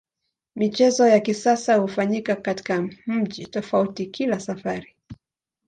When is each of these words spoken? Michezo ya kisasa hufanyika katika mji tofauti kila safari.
Michezo 0.55 1.07
ya 1.07 1.19
kisasa 1.19 1.75
hufanyika 1.75 2.35
katika 2.35 2.89
mji 3.07 3.45
tofauti 3.45 4.05
kila 4.05 4.39
safari. 4.39 4.95